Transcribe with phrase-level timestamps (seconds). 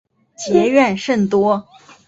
[0.35, 1.63] 结怨甚多。